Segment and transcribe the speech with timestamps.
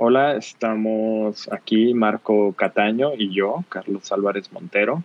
[0.00, 5.02] Hola, estamos aquí Marco Cataño y yo, Carlos Álvarez Montero.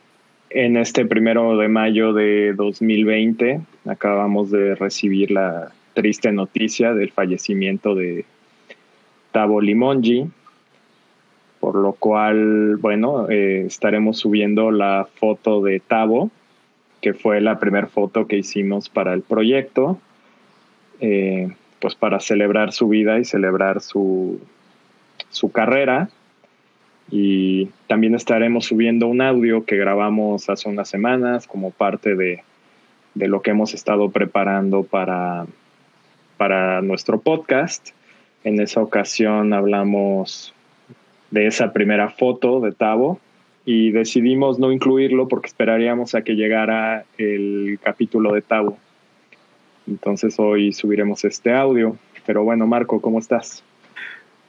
[0.51, 7.95] En este primero de mayo de 2020 acabamos de recibir la triste noticia del fallecimiento
[7.95, 8.25] de
[9.31, 10.27] Tavo Limongi,
[11.59, 16.29] por lo cual, bueno, eh, estaremos subiendo la foto de Tavo,
[17.01, 19.97] que fue la primera foto que hicimos para el proyecto,
[20.99, 24.39] eh, pues para celebrar su vida y celebrar su,
[25.33, 26.09] su carrera.
[27.11, 32.43] Y también estaremos subiendo un audio que grabamos hace unas semanas como parte de,
[33.13, 35.45] de lo que hemos estado preparando para,
[36.37, 37.89] para nuestro podcast.
[38.43, 40.53] En esa ocasión hablamos
[41.31, 43.19] de esa primera foto de Tavo
[43.65, 48.77] y decidimos no incluirlo porque esperaríamos a que llegara el capítulo de Tavo.
[49.87, 51.97] Entonces hoy subiremos este audio.
[52.25, 53.63] Pero bueno, Marco, ¿cómo estás?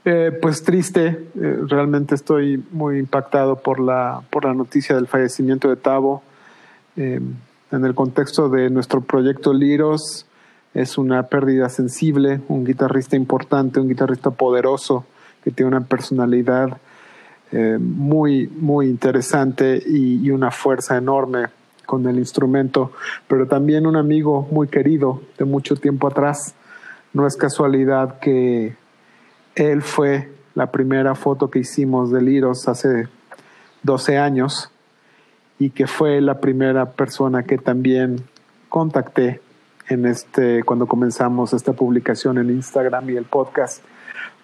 [0.06, 1.06] Eh, pues triste,
[1.40, 6.22] eh, realmente estoy muy impactado por la, por la noticia del fallecimiento de Tavo.
[6.96, 7.20] Eh,
[7.70, 10.26] en el contexto de nuestro proyecto Liros,
[10.74, 15.06] es una pérdida sensible, un guitarrista importante, un guitarrista poderoso
[15.42, 16.78] que tiene una personalidad
[17.78, 21.46] muy, muy interesante y una fuerza enorme
[21.86, 22.90] con el instrumento,
[23.28, 26.56] pero también un amigo muy querido de mucho tiempo atrás.
[27.12, 28.74] No es casualidad que
[29.54, 33.08] él fue la primera foto que hicimos de Liros hace
[33.82, 34.70] 12 años
[35.58, 38.16] y que fue la primera persona que también
[38.68, 39.40] contacté
[39.88, 43.84] en este cuando comenzamos esta publicación en Instagram y el podcast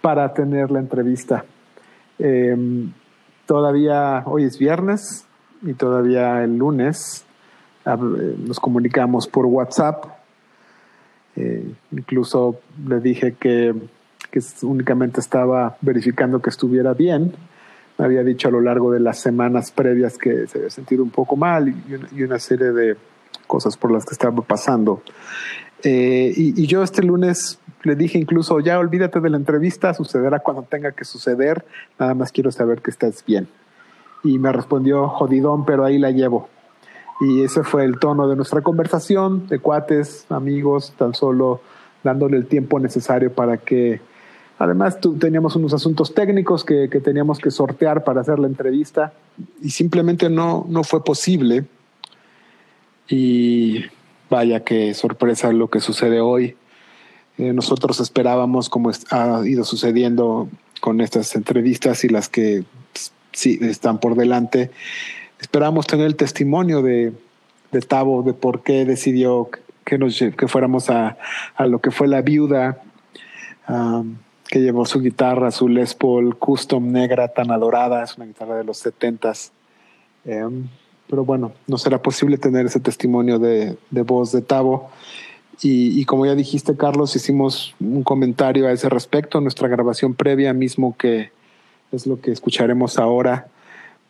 [0.01, 1.45] para tener la entrevista.
[2.19, 2.93] Em,
[3.47, 5.27] todavía hoy es viernes
[5.63, 7.25] y todavía el lunes
[7.85, 10.05] nos comunicamos por WhatsApp.
[11.37, 13.75] Eh, incluso le dije que
[14.31, 17.35] que únicamente estaba verificando que estuviera bien.
[17.99, 21.11] Me había dicho a lo largo de las semanas previas que se había sentido un
[21.11, 21.75] poco mal
[22.13, 22.97] y una, serie de
[23.47, 25.03] cosas por las que estaba pasando.
[25.83, 30.63] Eh, y, yo este lunes le dije incluso, ya olvídate de la entrevista, sucederá cuando
[30.63, 31.65] tenga que suceder,
[31.99, 33.49] nada más quiero saber que estás bien.
[34.23, 36.49] Y me respondió, jodidón, pero ahí la llevo.
[37.21, 41.61] Y ese fue el tono de nuestra conversación, de cuates, amigos, tan solo
[42.03, 44.01] dándole el tiempo necesario para que
[44.61, 49.15] Además, teníamos unos asuntos técnicos que, teníamos que sortear para hacer la entrevista
[49.63, 51.65] y simplemente no, no fue posible.
[53.09, 53.87] Y
[54.29, 56.57] vaya que sorpresa lo que sucede hoy.
[57.39, 60.51] Eh, nosotros esperábamos, como ha ido sucediendo
[60.83, 62.65] con estas entrevistas y las que
[63.33, 64.71] sí están por delante,
[65.41, 67.15] esperábamos tener el testimonio de,
[67.73, 69.49] de Tavo de por qué decidió
[69.87, 71.17] que, nos, que fuéramos a,
[71.57, 72.83] a lo que fue la viuda
[74.51, 78.65] que llevó su guitarra, su Les Paul Custom negra tan adorada, es una guitarra de
[78.65, 79.53] los setentas.
[80.25, 80.67] Em,
[81.09, 84.91] pero bueno, no será posible tener ese testimonio de, voz de Tavo.
[85.63, 90.97] Y, como ya dijiste, Carlos, hicimos un comentario a ese respecto, nuestra grabación previa mismo
[90.97, 91.31] que
[91.93, 93.49] es lo que escucharemos ahora,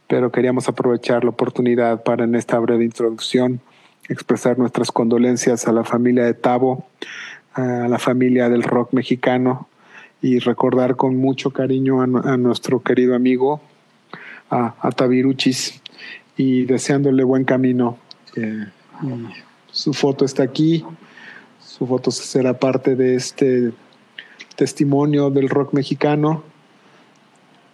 [0.07, 3.61] pero queríamos aprovechar la oportunidad para en esta breve introducción
[4.09, 6.85] expresar nuestras condolencias a la familia de Tavo,
[7.55, 9.67] a la familia del rock mexicano,
[10.23, 13.61] y recordar con mucho cariño a, nuestro querido amigo,
[14.51, 15.81] a, a, Taviruchis,
[16.37, 17.99] y deseándole buen camino.
[18.37, 18.67] Eh,
[19.71, 20.85] su foto está aquí,
[21.61, 23.73] su foto será parte de este
[24.57, 26.43] testimonio del rock mexicano,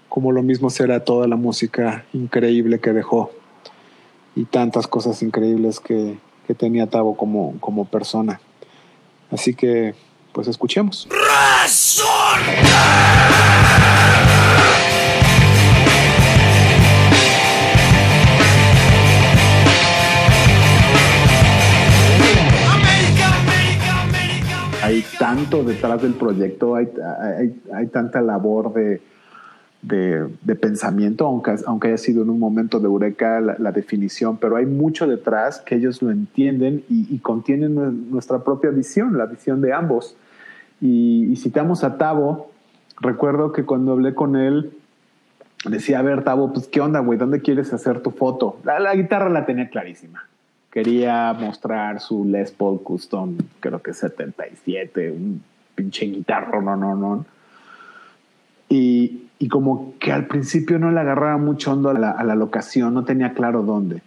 [0.09, 3.31] como lo mismo será toda la música increíble que dejó
[4.35, 8.41] y tantas cosas increíbles que, que tenía Tavo como, como persona.
[9.31, 9.95] Así que
[10.37, 11.09] pues escuchemos.
[24.83, 26.87] Hay tanto detrás del proyecto, hay,
[27.73, 29.01] hay, tanta labor de,
[29.81, 34.67] de, pensamiento, aunque, aunque haya sido en un momento de eureka la, definición, pero hay
[34.67, 39.73] mucho detrás que ellos lo entienden y, y contienen nuestra propia visión, la visión de
[39.73, 40.15] ambos.
[40.81, 42.51] Y, citamos a Tavo.
[43.01, 44.73] Recuerdo que cuando hablé con él,
[45.65, 48.59] decía, a ver, Tavo, pues qué onda, güey, ¿dónde quieres hacer tu foto?
[48.65, 50.25] La, guitarra la tenía clarísima.
[50.71, 55.43] Quería mostrar su Les Paul Custom, creo que 77, un
[55.75, 57.25] pinche guitarro, no, no, no.
[58.69, 62.35] Y, y como que al principio no le agarraba mucho hondo a la, a la
[62.35, 64.03] locación, no tenía claro dónde.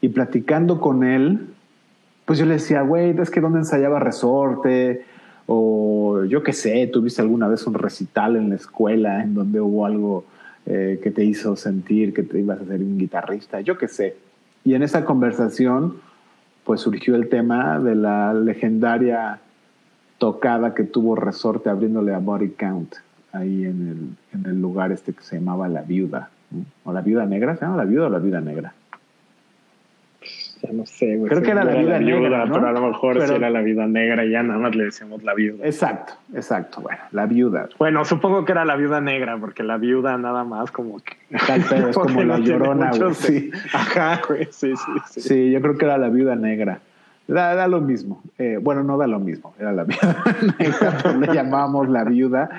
[0.00, 1.48] Y platicando con él,
[2.24, 5.04] pues yo le decía, güey, es que dónde ensayaba Resorte,
[5.46, 9.86] o yo qué sé, tuviste alguna vez un recital en la escuela en donde hubo
[9.86, 10.24] algo
[10.66, 14.16] eh, que te hizo sentir que te ibas a ser un guitarrista, yo qué sé.
[14.64, 15.96] Y en esa conversación,
[16.64, 19.40] pues surgió el tema de la legendaria
[20.18, 22.94] tocada que tuvo Resorte abriéndole a Body Count
[23.32, 26.30] ahí en el, en el lugar este que se llamaba La Viuda.
[26.84, 27.56] ¿O La Viuda Negra?
[27.56, 28.74] ¿Se llama La Viuda o La Viuda Negra?
[30.62, 31.30] Ya no sé, güey.
[31.30, 32.52] Creo que era la vida negra, ¿no?
[32.54, 34.84] pero a lo mejor Pero- sí era la vida negra y ya nada más le
[34.84, 35.64] decíamos la viuda.
[35.66, 36.80] Exacto, exacto.
[36.82, 37.68] Bueno, La Viuda.
[37.78, 41.16] Bueno, supongo que era la viuda negra, porque la viuda nada más como que...
[41.46, 43.14] Tal pedo, es como la llorona, güey.
[43.14, 43.50] Sí.
[43.72, 45.20] Ajá, güey, sí, sí, sí.
[45.22, 46.80] Sí, yo creo que era la viuda negra.
[47.26, 48.22] Da, da lo mismo.
[48.38, 49.54] Eh, bueno, no da lo mismo.
[49.58, 50.24] Era la viuda
[50.58, 52.50] negra, pero le llamábamos la viuda.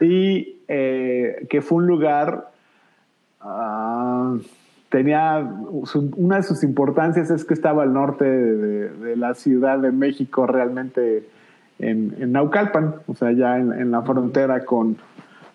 [0.00, 2.50] Y eh, que fue un lugar.
[3.40, 4.34] ah,
[4.88, 5.48] tenía.
[5.84, 10.46] su- una de sus importancias es que estaba al norte de, la Ciudad de México,
[10.46, 11.28] realmente
[11.78, 14.96] en, Naucalpan, o sea, ya en, la frontera con,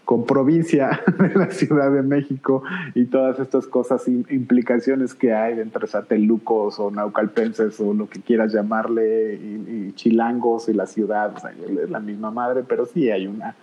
[0.05, 2.63] con provincia de la Ciudad de México
[2.93, 8.21] y todas estas cosas, im- implicaciones que hay entre satelucos o naucalpenses o lo que
[8.21, 11.51] quieras llamarle, y, y chilangos y la ciudad, o sea,
[11.83, 13.55] es la misma madre, pero sí hay una,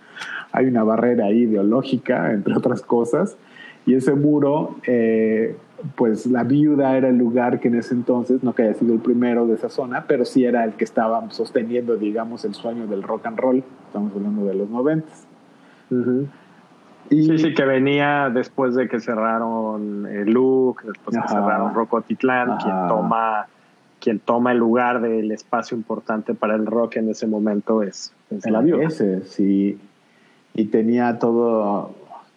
[0.51, 3.37] hay una barrera ideológica, entre otras cosas.
[3.85, 5.55] Y ese muro, eh,
[5.95, 8.99] pues la viuda era el lugar que en ese entonces, no que haya sido el
[8.99, 13.03] primero de esa zona, pero sí era el que estaba sosteniendo, digamos, el sueño del
[13.03, 13.63] rock and roll.
[13.87, 15.25] Estamos hablando de los noventas.
[17.09, 21.27] Y Sí, sí, que venía después de que cerraron el Look, después que Ajá.
[21.27, 23.47] cerraron Rocotitlán, quien toma,
[23.99, 28.49] quien toma el lugar del espacio importante para el rock en ese momento es, es
[28.49, 28.85] la viuda.
[28.85, 29.77] Ese, sí.
[30.53, 31.93] Y tenía todo,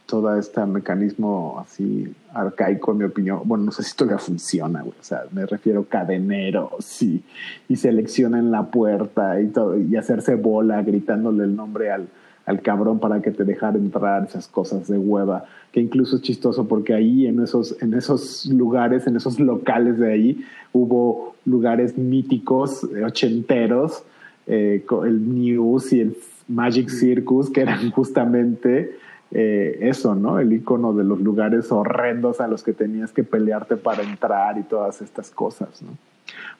[0.06, 3.40] todo este mecanismo así arcaico, en mi opinión.
[3.44, 4.94] Bueno, no sé si todavía funciona, güey.
[5.00, 7.22] O sea, me refiero cadeneros y,
[7.68, 12.08] y selecciona en la puerta y todo, y hacerse bola gritándole el nombre al,
[12.46, 16.68] al cabrón para que te dejara entrar, esas cosas de hueva, que incluso es chistoso
[16.68, 22.86] porque ahí en esos, en esos lugares, en esos locales de ahí, hubo lugares míticos,
[22.94, 24.04] eh, ochenteros,
[24.46, 26.16] eh, el News y el
[26.48, 28.98] Magic Circus, que eran justamente
[29.34, 30.38] eh, eso, ¿no?
[30.38, 34.62] El icono de los lugares horrendos a los que tenías que pelearte para entrar y
[34.62, 35.90] todas estas cosas, ¿no?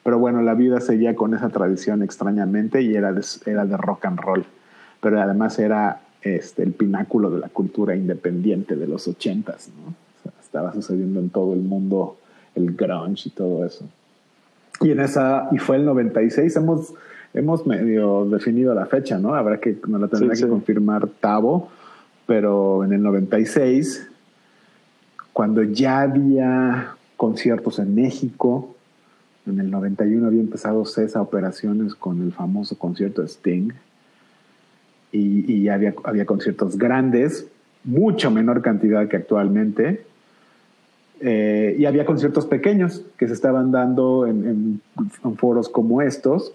[0.03, 4.05] Pero bueno, la vida seguía con esa tradición extrañamente y era de, era de rock
[4.05, 4.45] and roll.
[5.01, 9.91] Pero además era este, el pináculo de la cultura independiente de los ochentas, ¿no?
[9.91, 12.17] O sea, estaba sucediendo en todo el mundo
[12.55, 13.87] el grunge y todo eso.
[14.81, 16.93] Y en esa, y fue el 96, hemos,
[17.33, 19.35] hemos medio definido la fecha, ¿no?
[19.35, 20.51] Habrá que, me lo tendrá Sí, que sí.
[20.51, 21.71] confirmar Tavo,
[22.27, 24.09] pero en el 96,
[25.33, 28.75] cuando ya había conciertos en México,
[29.47, 33.71] en el 91 había empezado CESA operaciones con el famoso concierto de Sting,
[35.13, 37.47] y, y había, había conciertos grandes,
[37.85, 40.05] mucho menor cantidad que actualmente,
[41.21, 44.81] eh, y había conciertos pequeños que se estaban dando en,
[45.37, 46.53] foros como estos.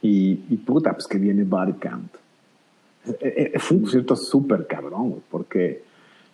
[0.00, 2.18] Y, y puta, pues que viene eh,
[3.58, 5.82] Fue un concierto súper cabrón, porque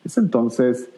[0.05, 0.89] ese entonces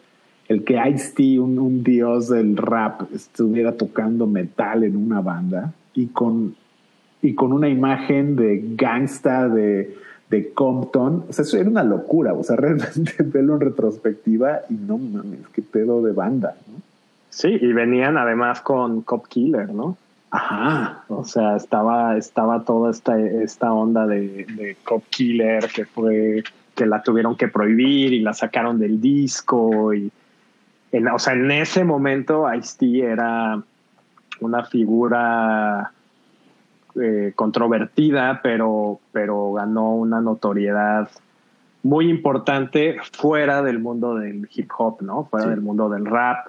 [0.47, 6.55] el que Ice-T, un dios del rap, estuviera tocando metal en una banda y con,
[7.21, 9.97] y con una imagen de gangsta de,
[10.29, 14.75] de Compton, o sea, eso era una locura, o sea, realmente verlo en retrospectiva y
[14.75, 16.81] no mames, qué pedo de banda, ¿no?
[17.29, 19.97] Sí, y venían además con Cop Killer, ¿no?
[20.29, 26.43] Ajá, O sea, estaba, estaba toda esta, esta onda de, de Cop Killer que fue
[26.75, 30.11] que la tuvieron que prohibir y la sacaron del disco y
[30.91, 33.61] en, o sea, en ese momento Ice-T era
[34.39, 35.91] una figura
[37.01, 41.09] eh, controvertida, pero, pero ganó una notoriedad
[41.83, 45.25] muy importante fuera del mundo del hip hop, ¿no?
[45.25, 45.49] Fuera Sí.
[45.51, 46.47] del mundo del rap.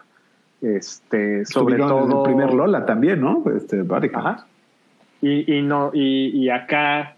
[0.60, 2.24] Este, sobre en todo.
[2.24, 3.44] el primer Lola también, ¿no?
[3.56, 3.84] Este.
[4.14, 4.46] Ajá.
[5.20, 7.14] Y, y no, y, y acá,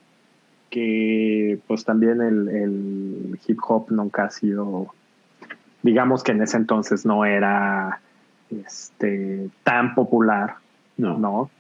[0.71, 4.89] que pues también el, el hip hop nunca ha sido,
[5.83, 8.01] digamos que en ese entonces no era
[8.51, 10.57] este tan popular,
[10.97, 11.51] No, no, ¿no?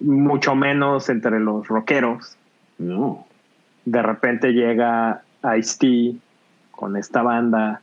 [0.00, 2.36] Mucho menos entre los rockeros.
[2.78, 3.26] no.
[3.84, 5.22] De repente llega
[5.58, 6.16] Ice-T
[6.70, 7.80] con esta banda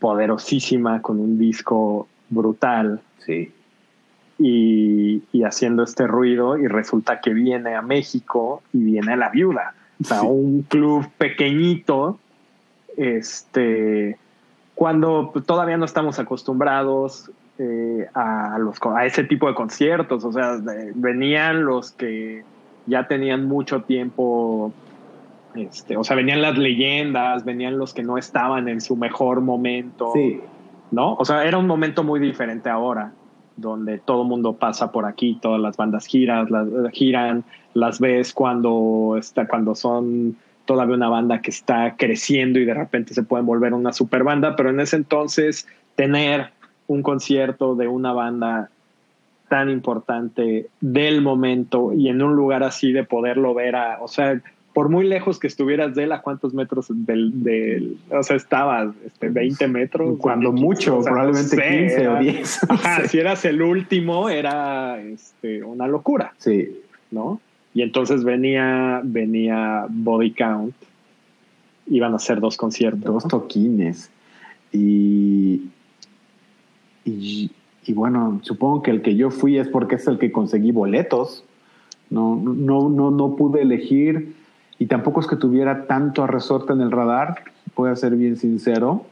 [0.00, 3.52] poderosísima, con un disco brutal Sí.
[4.38, 9.28] y, y haciendo este ruido y resulta que viene a México y viene a la
[9.28, 9.74] viuda.
[10.00, 10.26] O sea, Sí.
[10.26, 12.18] un club pequeñito,
[12.96, 14.16] este,
[14.74, 20.24] cuando todavía no estamos acostumbrados eh, a, los, a ese tipo de conciertos.
[20.24, 22.42] O sea, de- venían los que
[22.86, 24.72] ya tenían mucho tiempo,
[25.54, 30.10] este, o sea, venían las leyendas, venían los que no estaban en su mejor momento,
[30.14, 30.40] Sí,
[30.92, 31.14] ¿no?
[31.14, 33.12] O sea, era un momento muy diferente ahora,
[33.56, 37.44] donde todo el mundo pasa por aquí, todas las bandas giran, las, giran,
[37.74, 43.14] las ves cuando, está, cuando son todavía una banda que está creciendo y de repente
[43.14, 46.50] se pueden volver una super banda, pero en ese entonces tener
[46.86, 48.70] un concierto de una banda
[49.48, 54.40] tan importante del momento y en un lugar así de poderlo ver a, o sea,
[54.72, 58.94] por muy lejos que estuvieras de él, ¿a cuántos metros del, del o sea, estabas,
[59.04, 60.18] este, 20 metros?
[60.18, 62.60] cuando 15, mucho, o sea, probablemente no sé, 15 o era- 10.
[62.70, 67.40] Ajá, si eras el último, era este, una locura, Sí, ¿no?
[67.74, 70.74] Y entonces venía, venía Body Count,
[71.86, 73.02] iban a hacer dos conciertos.
[73.04, 74.10] dos toquines.
[74.72, 75.62] Y,
[77.04, 77.50] y,
[77.84, 81.44] y bueno, supongo que el que yo fui es porque es el que conseguí boletos.
[82.10, 84.34] No, no, no, no pude elegir
[84.82, 87.44] y tampoco es que tuviera tanto a resorte en el radar,
[87.76, 89.06] voy a ser bien sincero.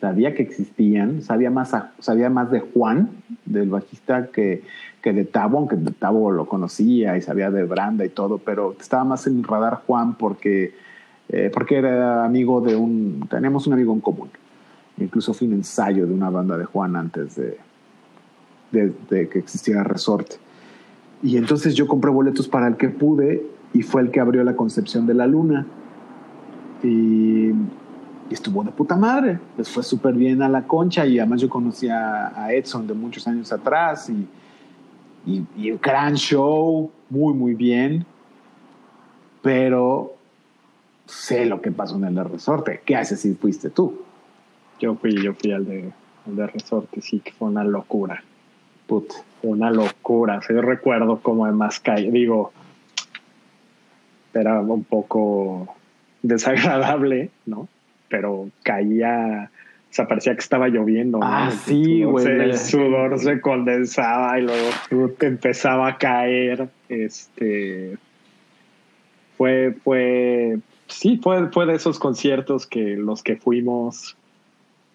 [0.00, 3.10] Sabía que existían, sabía más, sabía más de Juan,
[3.44, 4.62] del bajista, que,
[5.02, 8.76] que de Tabo, aunque de Tabo lo conocía y sabía de Branda y todo, pero
[8.78, 10.74] estaba más en el radar Juan porque,
[11.28, 14.28] eh, porque era amigo de un, teníamos un amigo en común.
[14.96, 17.58] Incluso fui un ensayo de una banda de Juan antes de,
[18.70, 20.36] de que existiera Resorte.
[21.20, 24.56] Y entonces yo compré boletos para el que pude y fue el que abrió la
[24.56, 25.66] concepción de la luna.
[26.82, 27.54] Y, y
[28.30, 29.38] estuvo de puta madre.
[29.56, 33.26] Les fue súper bien a la concha y además yo conocía a Edson de muchos
[33.26, 34.26] años atrás y,
[35.26, 38.04] y, y un gran show, muy, muy bien.
[39.42, 40.14] Pero
[41.06, 42.80] sé lo que pasó en el de Resorte.
[42.84, 44.02] ¿Qué haces si fuiste tú?
[44.80, 45.92] Yo fui, yo fui al de,
[46.26, 48.22] al de Resorte, sí, que fue una locura.
[48.86, 49.12] Put.
[49.42, 50.38] Una locura.
[50.38, 52.52] O sea, yo recuerdo como además caí, digo,
[54.40, 55.74] era un poco
[56.22, 57.68] desagradable, ¿no?
[58.08, 59.50] Pero caía,
[59.90, 61.20] o sea, parecía que estaba lloviendo.
[61.22, 62.26] Ah, El sí, güey.
[62.26, 66.68] El sudor se condensaba y luego empezaba a caer.
[66.88, 67.98] Este
[69.36, 74.16] fue, fue, sí, fue, fue de esos conciertos que los que fuimos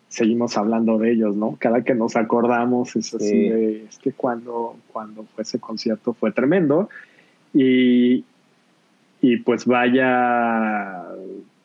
[0.08, 1.56] seguimos hablando de ellos, ¿no?
[1.58, 3.50] Cada que nos acordamos es así Sí.
[3.50, 6.90] de, es que cuando, cuando fue ese concierto fue tremendo
[7.54, 8.26] y,
[9.22, 11.06] y pues vaya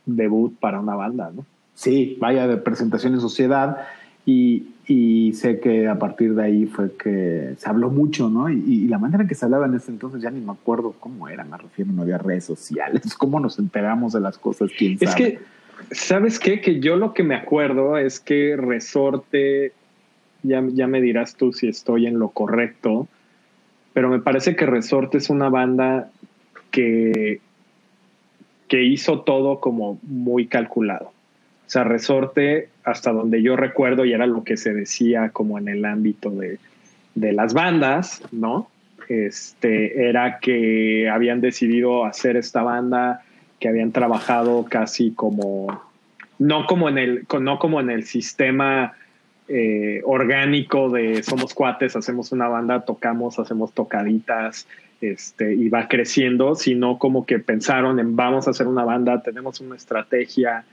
[0.04, 1.44] debut para una banda, ¿no?
[1.74, 3.78] Sí, vaya de presentación en sociedad
[4.24, 8.48] y, y sé que a partir de ahí fue que se habló mucho, ¿no?
[8.50, 10.94] Y, y la manera en que se hablaba en ese entonces ya ni me acuerdo
[10.98, 14.98] cómo era, me refiero, no había redes sociales, cómo nos enteramos de las cosas, quién
[15.00, 15.38] Es que,
[15.90, 16.60] ¿sabes qué?
[16.60, 19.72] Que yo lo que me acuerdo es que Resorte,
[20.42, 23.08] ya, ya me dirás tú si estoy en lo correcto,
[23.92, 26.10] pero me parece que Resorte es una banda
[26.70, 27.40] que,
[28.68, 31.06] que hizo todo como muy calculado.
[31.66, 35.68] O sea, Resorte, hasta donde yo recuerdo, y era lo que se decía como en
[35.68, 36.58] el ámbito de,
[37.14, 38.68] de las bandas, ¿no?
[39.08, 43.22] Este, era que habían decidido hacer esta banda,
[43.58, 45.82] que habían trabajado casi como,
[46.38, 48.94] no como en el, no como en el sistema
[49.48, 54.66] eh, orgánico de somos cuates, hacemos una banda, tocamos, hacemos tocaditas,
[55.00, 59.60] este, y va creciendo, sino como que pensaron en vamos a hacer una banda, tenemos
[59.60, 60.64] una estrategia,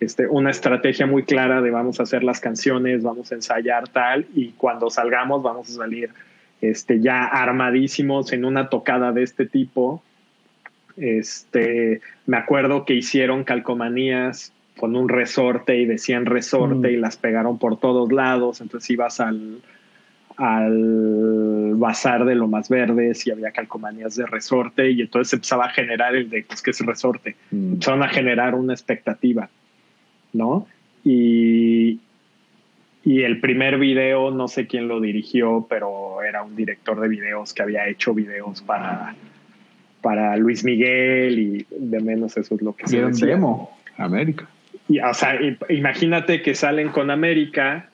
[0.00, 4.26] este, una estrategia muy clara de vamos a hacer las canciones, vamos a ensayar tal,
[4.34, 6.10] y cuando salgamos vamos a salir
[6.60, 10.02] este, ya armadísimos en una tocada de este tipo.
[10.96, 16.94] Este, me acuerdo que hicieron calcomanías con un resorte y decían resorte Mm.
[16.94, 19.60] y las pegaron por todos lados, entonces ibas al,
[20.36, 25.70] al bazar de lo más verdes y había calcomanías de resorte y entonces empezaba a
[25.70, 27.72] generar el de pues que es resorte Mm.
[27.74, 29.48] empezaron a generar una expectativa,
[30.32, 30.66] ¿no?
[31.04, 32.00] Y,
[33.04, 37.54] y el primer video, no sé quién lo dirigió, pero era un director de videos
[37.54, 39.14] que había hecho videos para,
[40.02, 44.46] para Luis Miguel y de menos eso es lo que se demo, América.
[44.88, 47.90] Y, o sea, imagínate que salen con América,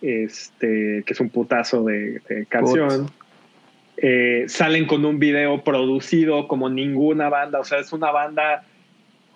[0.00, 3.10] este, que es un putazo de, de canción.
[3.98, 8.64] Eh, salen con un video producido como ninguna banda, o sea, es una banda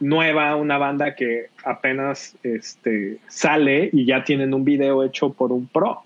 [0.00, 5.66] nueva, una banda que apenas este, sale y ya tienen un video hecho por un
[5.66, 6.02] pro,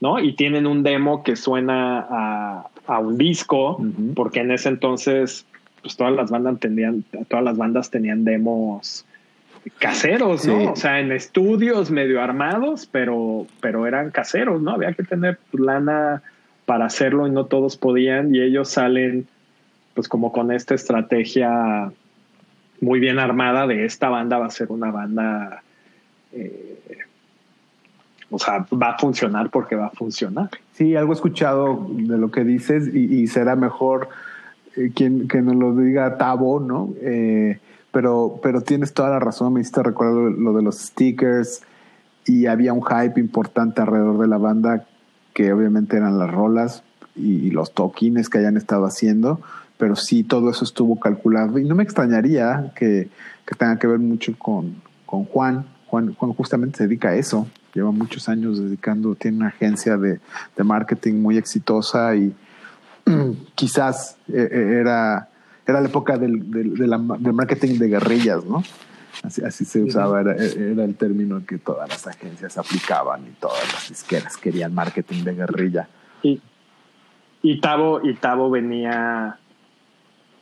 [0.00, 0.18] ¿no?
[0.18, 3.80] Y tienen un demo que suena a, a un disco,
[4.16, 5.46] porque en ese entonces,
[5.82, 9.06] pues todas las bandas tenían, todas las bandas tenían demos
[9.78, 10.60] caseros, ¿no?
[10.60, 10.66] Sí.
[10.66, 14.72] O sea, en estudios medio armados, pero, pero eran caseros, ¿no?
[14.72, 16.22] Había que tener lana
[16.66, 19.26] para hacerlo y no todos podían y ellos salen
[19.94, 21.92] pues como con esta estrategia
[22.80, 25.62] muy bien armada de esta banda va a ser una banda,
[26.32, 26.98] eh,
[28.30, 30.50] o sea, va a funcionar porque va a funcionar.
[30.72, 34.08] Sí, algo escuchado de lo que dices y, será mejor
[34.76, 36.92] eh, quien que nos lo diga Tabo, ¿no?
[37.02, 37.58] Eh,
[37.92, 41.62] pero, pero tienes toda la razón, me hiciste recordar lo, de los stickers
[42.24, 44.86] y había un hype importante alrededor de la banda
[45.34, 46.82] que obviamente eran las rolas
[47.14, 49.40] y, los toquines que hayan estado haciendo,
[49.76, 53.10] pero sí todo eso estuvo calculado y no me extrañaría que,
[53.46, 55.66] que tenga que ver mucho con, con Juan.
[55.86, 56.14] Juan.
[56.14, 60.20] Juan justamente se dedica a eso, lleva muchos años dedicando, tiene una agencia de,
[60.56, 62.34] de marketing muy exitosa y
[63.54, 65.28] quizás eh, eh, era
[65.66, 68.62] era la época del, del, marketing de guerrillas, ¿no?
[69.22, 73.72] Así, así se usaba, era, era, el término que todas las agencias aplicaban y todas
[73.72, 75.88] las disqueras querían marketing de guerrilla.
[76.22, 76.40] Y,
[77.42, 79.38] y, Tavo, y Tavo venía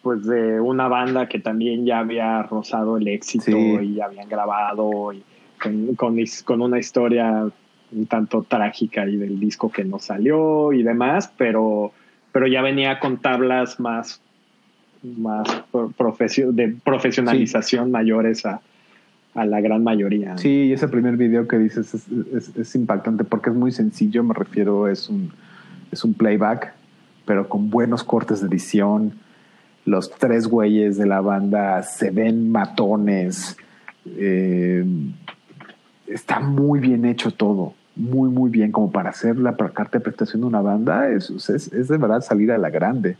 [0.03, 5.23] pues de una banda que también ya había rozado el éxito y habían grabado y
[5.61, 7.50] con, con, con, una historia
[7.93, 11.93] un tanto trágica y del disco que no salió y demás, pero,
[12.33, 14.23] pero ya venía con tablas más
[15.02, 18.61] más de profesionalización mayores a,
[19.35, 20.37] la gran mayoría.
[20.38, 25.09] Sí, ese primer video que dices es, impactante porque es muy sencillo, me refiero, es
[25.09, 25.30] un,
[25.92, 26.75] es un playback,
[27.26, 29.12] pero con buenos cortes de edición.
[29.87, 33.57] Los tres güeyes de la banda se ven matones.
[34.04, 34.85] Eh,
[36.09, 40.40] está muy bien hecho todo, muy, muy bien, como para hacer la carta de prestación
[40.40, 43.16] de una banda, es, es, es de verdad salir a la grande.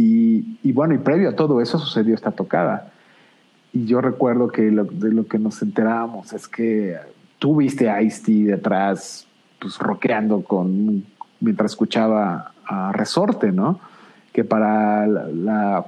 [0.00, 2.92] Y, bueno, y previo a todo eso sucedió esta tocada.
[3.72, 6.96] Y yo recuerdo que de lo que nos enterábamos es que
[7.40, 9.26] tú viste a Ice-T detrás,
[9.60, 11.04] pues rockeando con,
[11.40, 13.80] mientras escuchaba a Resorte, ¿no?
[14.32, 15.84] Que para la,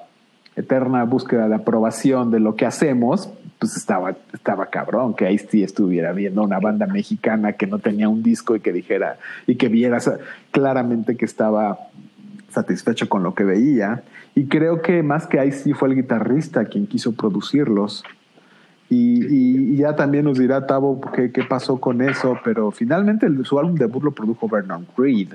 [0.57, 6.13] eterna búsqueda de aprobación de lo que hacemos, pues estaba, estaba cabrón que Ice-T estuviera
[6.13, 9.99] viendo una banda mexicana que no tenía un disco y que dijera, y que viera
[10.51, 11.79] claramente que estaba
[12.51, 14.03] satisfecho con lo que veía.
[14.35, 18.05] Y creo que más que ahí sí fue el guitarrista quien quiso producirlos.
[18.89, 23.77] Y, ya también nos dirá Tavo qué, qué pasó con eso, pero finalmente su álbum
[23.77, 25.29] debut lo produjo Vernon Reed,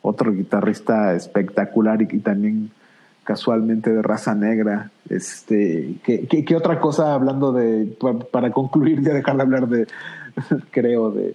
[0.00, 2.70] otro guitarrista espectacular y, también
[3.22, 4.90] casualmente de raza negra.
[5.10, 7.94] Este, ¿qué, qué, otra cosa hablando de,
[8.32, 9.86] para concluir, ya dejar de hablar de,
[10.70, 11.34] creo, de,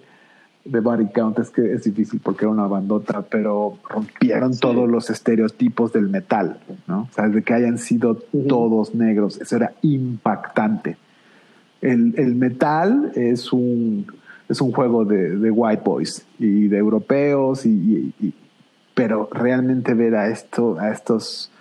[0.71, 5.09] de Body Count es que es difícil porque era una bandota, pero rompieron todos los
[5.09, 7.01] estereotipos del metal, ¿no?
[7.01, 10.97] O sea, de que hayan sido todos negros, eso era impactante.
[11.81, 14.05] El, el, metal es un,
[14.47, 18.13] es un juego de, de white boys y de europeos, y,
[18.93, 21.51] pero realmente ver a, esto, a estos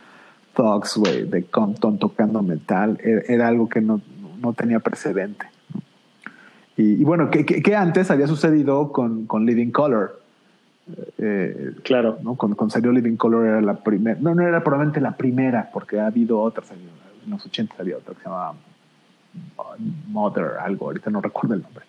[0.55, 4.01] thugs, güey, de Compton tocando metal, era, era algo que no,
[4.41, 5.47] no tenía precedente.
[6.81, 10.23] Y, bueno, ¿qué, antes había sucedido con, con Living Color?
[11.19, 12.19] Eh, claro.
[12.23, 12.37] ¿no?
[12.37, 15.99] Cuando, cuando, salió Living Color era la primera, no, no era probablemente la primera, porque
[15.99, 18.55] ha habido otras, en los 80 había otra que se llamaba
[20.07, 21.85] Mother, algo, ahorita no recuerdo el nombre,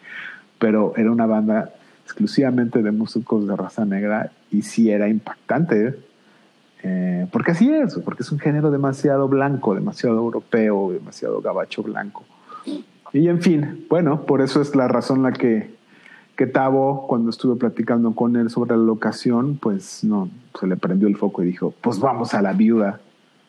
[0.57, 1.71] pero era una banda
[2.03, 5.99] exclusivamente de músicos de raza negra y sí era impactante,
[6.81, 12.25] eh, porque así es, porque es un género demasiado blanco, demasiado europeo, demasiado gabacho blanco.
[13.13, 15.73] Y en fin, bueno, por eso es la razón la que,
[16.35, 21.07] que Tavo, cuando estuve platicando con él sobre la locación, pues no, se le prendió
[21.07, 22.99] el foco y dijo, pues vamos a la viuda,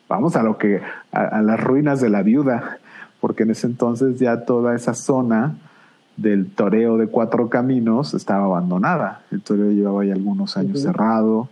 [0.09, 2.79] vamos a lo que, a, las ruinas de la viuda,
[3.19, 5.55] porque en ese entonces ya toda esa zona
[6.17, 9.21] del toreo de cuatro caminos estaba abandonada.
[9.31, 11.49] El toreo llevaba ya algunos años cerrado.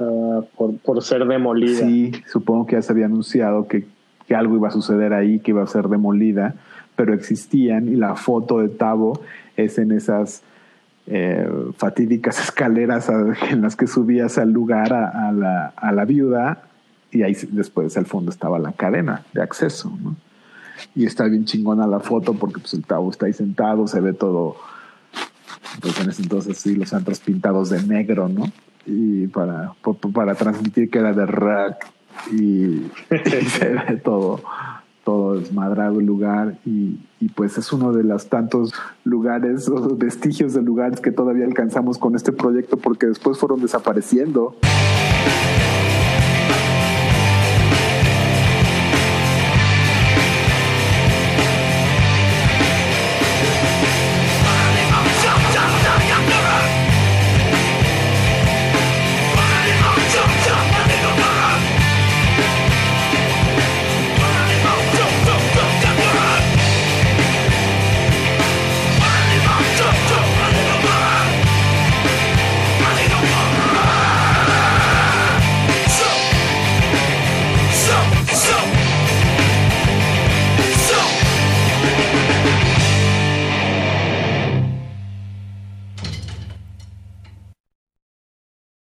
[0.00, 1.78] Ah, por, por, ser demolida.
[1.78, 3.86] Sí, supongo que ya se había anunciado que,
[4.26, 6.54] que, algo iba a suceder ahí, que iba a ser demolida
[6.96, 9.20] pero existían y la foto de Tavo
[9.56, 10.42] es en esas
[11.06, 13.08] eh, fatídicas escaleras
[13.50, 15.32] en las que subías al lugar a,
[15.92, 16.62] la, viuda
[17.12, 19.96] y ahí después al fondo estaba la cadena de acceso.
[20.02, 20.16] ¿no?
[20.94, 24.14] Y está bien chingona la foto porque pues, el Tavo está ahí sentado, se ve
[24.14, 24.56] todo,
[25.80, 28.50] pues en ese entonces sí, los antros pintados de negro, ¿no?
[28.86, 29.74] Y para,
[30.14, 31.74] para transmitir que era de rock
[32.32, 34.40] y se ve todo
[35.06, 36.98] todo desmadrado el lugar y,
[37.36, 38.72] pues es uno de los tantos
[39.04, 44.56] lugares o vestigios de lugares que todavía alcanzamos con este proyecto porque después fueron desapareciendo.